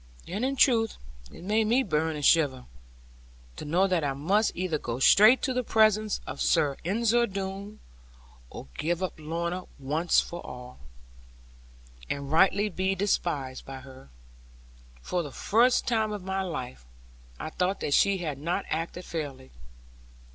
[0.27, 0.97] And in truth,
[1.31, 2.65] it made me both burn and shiver,
[3.55, 7.79] to know that I must either go straight to the presence of Sir Ensor Doone,
[8.49, 10.79] or give up Lorna, once for all,
[12.09, 14.09] and rightly be despised by her.
[15.03, 16.83] For the first time of my life,
[17.39, 19.51] I thought that she had not acted fairly.